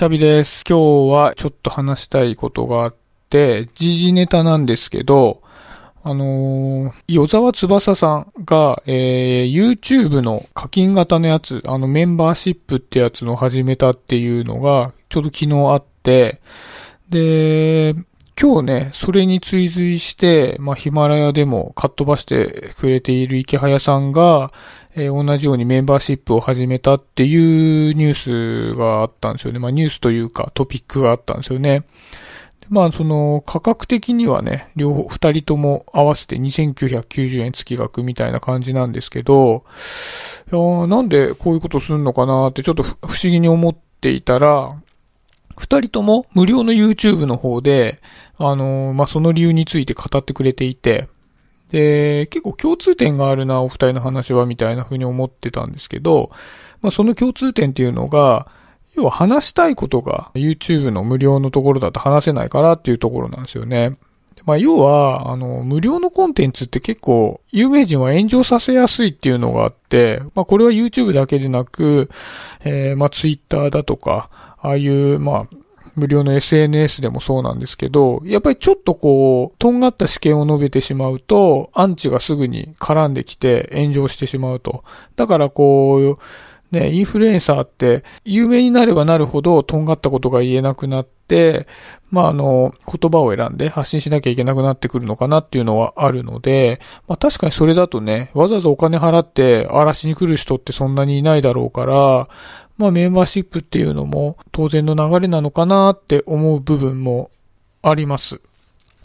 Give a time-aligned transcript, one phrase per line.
[0.00, 0.64] シャビです。
[0.66, 2.96] 今日はちょっと話したいことがあっ
[3.28, 5.42] て、時事ネタなんですけど、
[6.02, 16.40] あのー、与沢翼さんが、えー、YouTube の課金型のやつ、あのメンバーシップってやつの始めたっていうのが、ちょうど昨日あって、
[17.10, 17.94] で、
[18.42, 24.50] 今日ね、それに追随して、まあ、ヒマラヤでもかっ飛ばしてくれている池早さんが、
[24.96, 29.58] えー同じようにメンバーシップを始めたっていうニュースがあったんですよね。
[29.58, 31.84] まあ、ニュースというかトピックがあったんですよね。
[32.70, 39.64] まあ、その、価格的にはね、両方、二人とも合わせて2990円月額みたいな感じなんですけど、
[40.50, 44.72] いやなんでこういうことするのかなってちょっと不思議に思っていたら、
[45.60, 48.00] 二人とも無料の YouTube の方で、
[48.42, 51.08] あのまあ、その理由について語ってくれていて、
[51.70, 56.30] で、結構共通点があるな、お二人の話は、みたいな風に思ってたんですけど、
[56.80, 58.48] まあ、その共通点っていうのが、
[58.96, 63.96] 要は話したいことが YouTube の無料のところだと話せないからっていうところなんですよね。
[64.46, 72.08] まあ、要は、あの、無料のコンテンツって結構、有名人は炎上させやすいっていうのがあって、まあ、これは YouTube だけでなく、
[72.64, 74.30] えー、まあ、Twitter だとか、
[74.62, 75.56] ああいう、まあ、
[76.00, 84.82] 無料の SNS でもそうなんですけど、やっぱりちょっとこう、とんがった試験を述べてしまうと、アンチがすぐに絡んできて炎上してしまうと。
[85.16, 86.18] だからこう、
[86.70, 91.66] ね、インフルエンサーって、有名になればなるほど、とんがったことが言えなくなって、
[92.10, 102.28] まあ、あの、言葉を選んで発信しなきゃいけなくなってくるのかなっていうのはあるので、まあ、確かにそれだとね、わざわざお金払って荒らしに来る人ってそんなにいないだろうから、
[102.78, 107.30] まあ、メンバーシップっていうのも当然の流れなのかなって思う部分も
[107.82, 108.40] あります。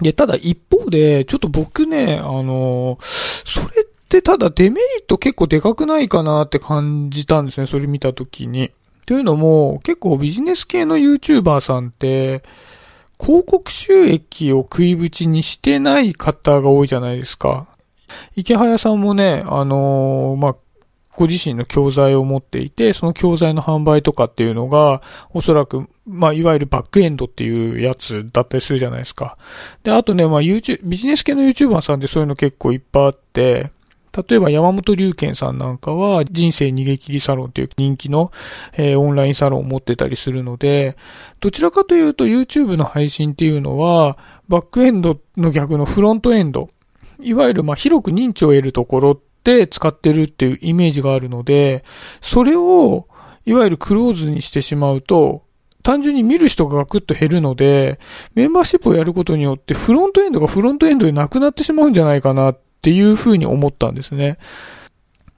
[0.00, 3.33] で、ただ一方で、ちょっと僕ね、あの、それ
[4.14, 8.70] ってただデメリット結構でかくないかなって感じたんですね、それ見たときに。
[9.06, 12.42] というのも、結構ビジネス系の YouTuber さんって、
[13.20, 17.66] 広告収益を食いぶちにしてない方が多いじゃないですか。
[18.36, 20.56] 池早さんもね、あのーまあ、
[21.16, 25.02] ご自身の教材を持っていて、その教材の販売とかっていうのが、
[25.32, 29.38] おそらく、まあ、いわゆるバックエンドっていうやつだったりするじゃないですか。
[29.82, 33.70] で、あとね、まあ、YouTube、ビジネス系の YouTuber さんってそういうの結構いっぱいあって、
[34.16, 38.30] 例えば山本龍賢さんなんかは人生逃げ切りサロンっていう人気の、
[38.74, 40.96] えーオンラインサロンを持ってたりするので、
[41.40, 44.16] どちらかというと YouTube の配信っていうのは、
[44.48, 46.70] バックエンドの逆のフロントエンド、
[47.20, 51.84] いわゆるまあ広く認知を得るところで使ってるっていうイメージがあるので、
[52.20, 53.08] それを
[53.46, 55.42] いわゆるクローズにしてしまうと、
[55.82, 58.00] 単純に見る人がガクッと減るので、
[58.34, 64.36] メンバーシップをやることによってフロントエンドがフロントエンドでなくなってしまうんじゃないかなっっていうふうに思ったんですね。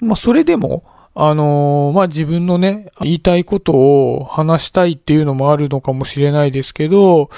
[0.00, 0.82] まあそれでも、
[1.14, 7.30] あのーまあ自分のね、言いたいことを話したいっていうのもあるのかもしれないですけど、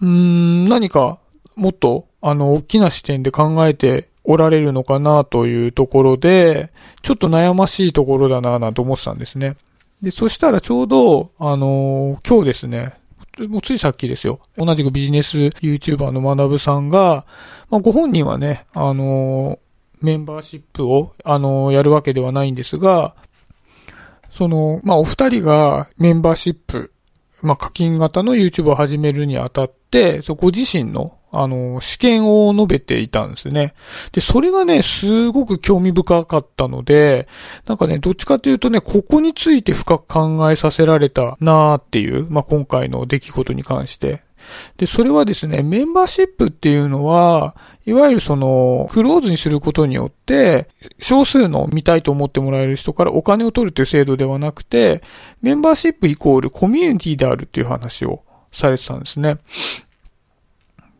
[0.00, 1.18] うーん、何か
[1.54, 6.72] もっと、あの、大きな視点で考えておられるのかなというところで、
[7.02, 9.54] ちょっと悩ましいところだなぁなんて思ってたんですね。
[10.02, 12.94] で、そしたらちょうど、あのー今日ですね、
[13.48, 14.40] もうついさっきですよ。
[14.56, 17.26] 同じくビジネス YouTuber の学さんが、
[17.70, 19.58] まあ、ご本人はね、あの
[20.00, 23.14] メンバーシップを、あのやるわけではないんですが、
[24.30, 26.91] その、まあ、お二人がメンバーシップ、
[27.42, 33.74] まあ、課金型の YouTube を始めるにあたって、そこご自身の、あの、試験を述べていたんですね。
[34.12, 37.28] で、それがね、すごく興味深かったので、
[37.66, 44.22] なんかね、どっちかというとね、ここについて深く考えさせられたなーっていう、まあ、今回の出来事に関して。
[44.76, 55.02] で、それはですね、メンバーシップっていうのは、いわゆるその、クローズにすることによって、少数の見たいと思ってもらえる人からお金を取るという制度ではなくて、
[55.40, 59.38] メンバーシップイコールコミュニティであるっていう話をされてたんですね。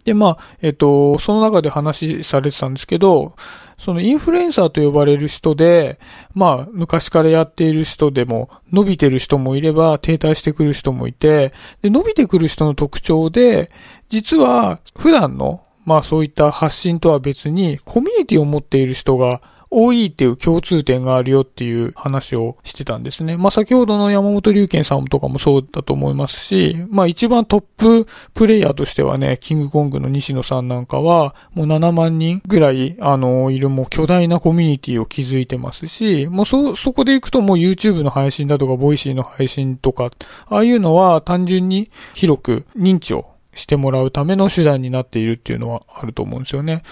[0.04, 3.34] で、まあ、えっと、その中で話されてたんですけど、
[3.78, 5.98] そのインフルエンサーと呼ばれる人で、
[6.34, 11.52] まあ、昔からやっている人でも、伸びてる人もいれば、停滞してくる人もいて、
[11.82, 13.70] で、伸びてくる人の特徴で、
[14.08, 19.40] 実は、普段の、まあそういった発信とは別に、コミュニティを持っている人が
[19.74, 23.38] 多いっていう共通点があるよっていう話をしてたんですね。
[23.38, 40.10] まあ先ほどの山本龍賢さんとかもそうだと思いますし、まあ一番トッププレイヤーとしてはね、キングコングの西野さんなんかは、もう7万人ぐらい、あの、いるもう巨大なコミュニティを築いてますし、もうそ、そこで行くともう YouTube の配信だとか、ボイシーの配信とか、
[40.48, 46.82] ああいうのは単純に広く認知をしてもらうための手段になっているっていうのはあると思うんですよね。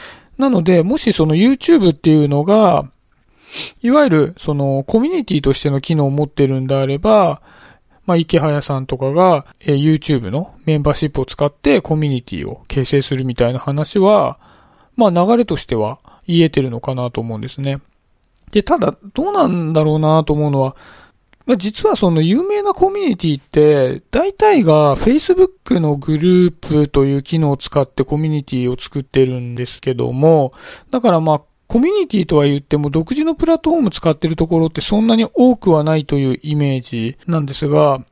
[0.41, 2.91] なので、もしその YouTube っていうのが、
[3.83, 7.43] いわゆるそのコミュニティとしての機能を持ってるんであれば、
[8.07, 14.41] まあ、池早さんとかが、え、YouTube のメンバーシップを使ってコミュニティを形成するみたいな話は、
[14.97, 17.81] まあ、流れとしては言えてるのかなと思うんですね。
[18.51, 20.77] で、ただ、どうなんだろうなと思うのは、
[21.56, 30.52] 実はその有名なコミュニティって、大体が Facebook のグループという機能を使ってコミュニティを作ってるんですけども、
[30.91, 38.05] だからまあ、コミュニティとは言っても独自のプラットフォーム使ってるところってそんなに多くはないというイメージなんですが、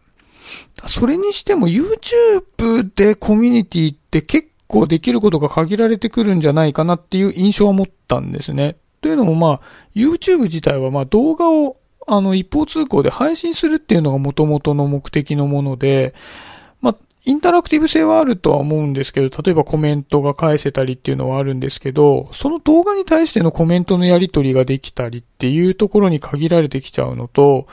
[0.86, 8.76] それにしても YouTube でコミュニティって結構できることが限られてくるんじゃないかなっていう印象は持ったんですね。
[9.00, 9.60] というのもまあ、
[9.94, 11.76] YouTube 自体はまあ動画を
[12.08, 16.14] あの一方通行で配信するっていうのが元々の目的のもので、
[16.80, 16.96] まあ、
[17.26, 27.66] インタラクティブ性はあるとは思うんですけど、例えばコメントが返せたりっていうのはあるんですけど、その動画に対してのコメントのやり取りができたりっていうところに限られてきちゃうのと、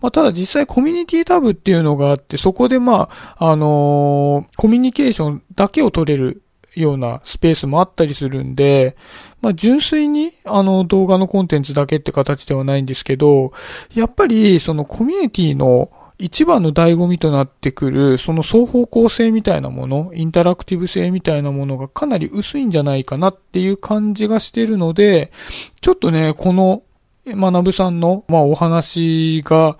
[0.00, 6.41] まあ、ただ実際コミュニティタブっていうのがあって、そこでまあ、あのー、コミュニケーションだけを取れる
[6.74, 8.96] ようなスペースもあったりするんで、
[9.40, 13.52] まあ、純粋に、あの、動画のコンテンツだけって形ではないんですけど、
[13.94, 25.32] やっぱり、そのコミュニティの一番の醍醐味となってくる、その双方向性みたいなもの、インタラクティブ性みたいなものがかなり薄いんじゃないかなっていう感じがしてるので、
[25.80, 26.82] ちょっとね、この、
[27.26, 29.78] 学さんの、まあ、お話が、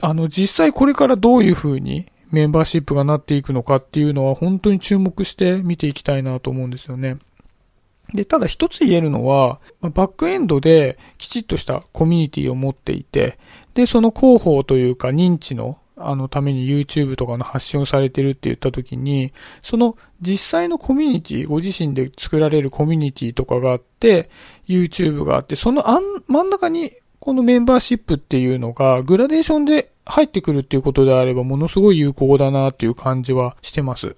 [0.00, 7.18] あの、実際これからどういう風にメンバーシップがなっていくのかっていうのは本当に注目して見ていきたいなと思うんですよね。
[8.12, 13.38] で、ただ一つ言えるのは、バックエンドできちっとしたコミュニティを持っていて、
[13.74, 19.32] で、その広報というか認知のあのために YouTube とかの発信をされてるって言った時に、
[19.62, 24.28] その実際のコミュニティ、ご自身で作られるコミュニティとかがあって、
[24.66, 25.84] YouTube があって、その
[26.26, 26.92] 真ん中に
[27.24, 34.16] このメンバーシップっていうのがグラデーションで入ってくるっていうことであればものすごい有効だなっていう感じはしてます。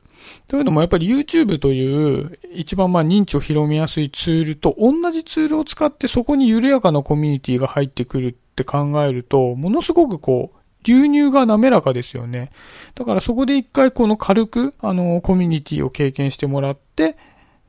[0.49, 12.51] というのもやっぱり YouTube という一番まあ認知を広めやすいツールと同じツールを使ってそこに緩やかなコミュニティが入ってくるって考えるとものすごくこう流入が滑らかですよね。
[12.97, 17.17] だからそこで一回この軽くあのコミュニティを経験してもらって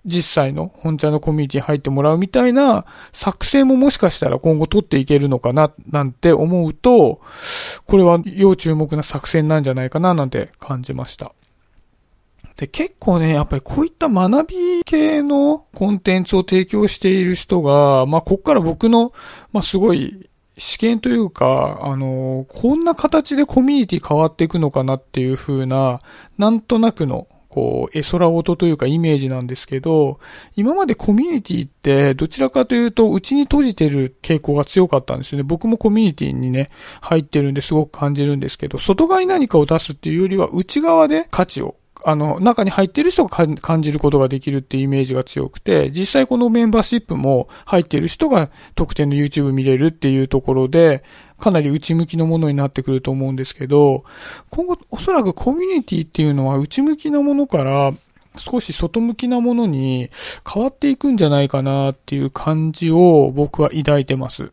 [0.08, 7.22] 実際の本茶のコミュニティ入ってもらうみたいな作成ももしかしたら今後取っていけるのかななんて思うと、
[7.86, 11.34] これは要注目な作戦なんじゃないかななんて感じました。
[12.56, 19.14] で、結構ね、やっぱりこういった学び系のコンテンツを提供している人が、まあ、こっから僕の、
[19.52, 26.00] まあ、すごい試験というか、あの、こんな形でコミュニティ変わっていくのかなっていう風な、
[26.40, 30.20] なんとなくのこう、絵空音というかイメージなんですけど、
[30.56, 35.44] 今までコミュニティってどちらかというとうちに閉じてる傾向が強かったんですよね。
[35.44, 36.68] 僕もコミュニティにね、
[37.02, 51.04] 入ってるんですごく感じるんですけど、外側に何かを出すっていうよりは内側で価値をあの、中に入ってる人が感じることができるっていうイメージが強くて、実際このメンバーシップも入ってる人が特典の YouTube 見れるっていうところで、
[51.40, 54.04] かなり内向きのものになってくると思うんですけど、
[54.50, 57.94] 今後おそらくコミュニティっていうのは内向きなものから
[58.38, 60.10] 少し外向きなものに
[60.52, 64.52] 変わっていくんじゃないかなっていう感じを僕は抱いてます。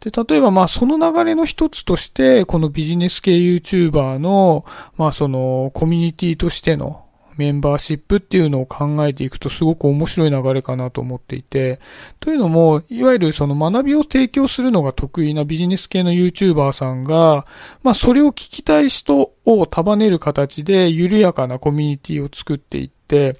[0.00, 4.64] で、例えばまあその流れの一つとして、このビジネス系 YouTuber の、
[4.96, 7.04] まあそのコミュニティとしての
[7.36, 11.80] メンバーシップっていうのを考えていくとすごく面白い流れかなと思っていて、
[12.20, 17.46] というのも、いわゆるその学びを提供するのが得意なビジネス系の YouTuber さんが、
[17.82, 23.36] まあそれを聞きたい人を束ねる形で緩やかなコミュニティを作っていって、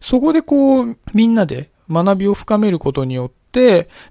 [0.00, 3.43] そこでこうみんなで学びを深めることによって、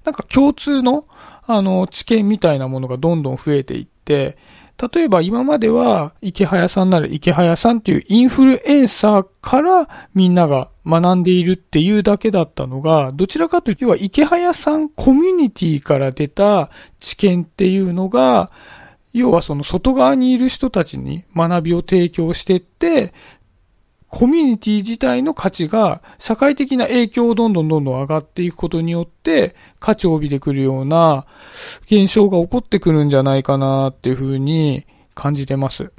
[0.04, 1.06] なんか共通の
[1.46, 4.38] あの、知見みたいなものがどんどん増えていって、
[4.94, 16.70] 例えば今までは池早さんなら池早さんっていうインフルエンサーからみんなが学んでいるっていうだけだったのが、どちらかというと要は池早さんコミュニティから出た
[17.00, 18.52] 知見っていうのが、
[19.14, 23.14] 要はその外側にいる人たちに学びを提供してって、
[24.16, 31.26] コミュニティ自体の価値が社会的な影響をどんどんどんどん上がっていくことによって価値を帯びてくるような
[31.88, 35.92] 現象が起こってくるんじゃないかなっていうふうに感じてます。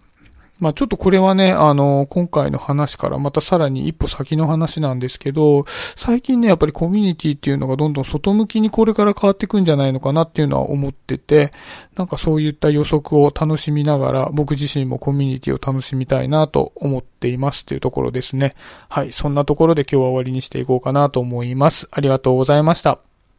[0.65, 11.53] まあちょっとこれはね、あの、今回の話からまたさらに一歩先の話なんですけど、最近ね、やっぱりコミュニティっていうのがどんどん外向きにこれから変わっていくんじゃないのかなっていうのは思ってて、
[11.97, 18.55] なんかそういった予測を楽しみながら、僕自身もコミュニティを楽しみたいなと思っていますっていうところですね。
[18.89, 21.89] はい、そんなところで今日は終わりにしていこうかなと思います。
[21.91, 23.14] ありがとうございました。